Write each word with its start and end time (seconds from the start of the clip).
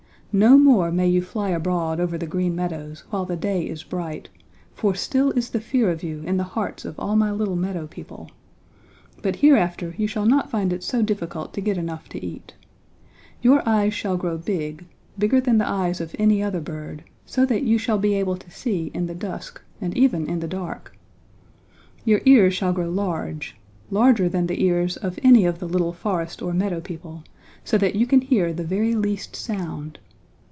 No 0.33 0.57
more 0.57 0.93
may 0.93 1.09
you 1.09 1.21
fly 1.21 1.49
abroad 1.49 1.99
over 1.99 2.17
the 2.17 2.25
Green 2.25 2.55
Meadows 2.55 3.03
while 3.09 3.25
the 3.25 3.35
day 3.35 3.63
is 3.67 3.83
bright, 3.83 4.29
for 4.73 4.95
still 4.95 5.31
is 5.31 5.49
the 5.49 5.59
fear 5.59 5.91
of 5.91 6.03
you 6.03 6.21
in 6.21 6.37
the 6.37 6.45
hearts 6.55 6.85
of 6.85 6.97
all 6.97 7.17
my 7.17 7.33
little 7.33 7.57
meadow 7.57 7.85
people, 7.85 8.31
but 9.21 9.35
hereafter 9.35 9.93
you 9.97 10.07
shall 10.07 10.25
not 10.25 10.49
find 10.49 10.71
it 10.71 10.83
so 10.83 11.01
difficult 11.01 11.53
to 11.53 11.59
get 11.59 11.77
enough 11.77 12.07
to 12.07 12.25
eat. 12.25 12.53
Your 13.41 13.61
eyes 13.67 13.93
shall 13.93 14.15
grow 14.15 14.37
big, 14.37 14.85
bigger 15.19 15.41
than 15.41 15.57
the 15.57 15.67
eyes 15.67 15.99
of 15.99 16.15
any 16.17 16.41
other 16.41 16.61
bird, 16.61 17.03
so 17.25 17.45
that 17.47 17.63
you 17.63 17.77
shall 17.77 17.97
be 17.99 18.13
able 18.13 18.37
to 18.37 18.49
see 18.49 18.89
in 18.93 19.07
the 19.07 19.13
dusk 19.13 19.61
and 19.81 19.97
even 19.97 20.27
in 20.29 20.39
the 20.39 20.47
dark. 20.47 20.95
Your 22.05 22.21
ears 22.25 22.53
shall 22.53 22.71
grow 22.71 22.89
large, 22.89 23.57
larger 23.89 24.29
than 24.29 24.47
the 24.47 24.63
ears 24.63 24.95
of 24.95 25.19
any 25.23 25.43
of 25.45 25.59
the 25.59 25.67
little 25.67 25.91
forest 25.91 26.41
or 26.41 26.53
meadow 26.53 26.79
people, 26.79 27.23
so 27.65 27.77
that 27.79 27.95
you 27.95 28.07
can 28.07 28.21
hear 28.21 28.53
the 28.53 28.63
very 28.63 28.95
least 28.95 29.35
sound. 29.35 29.99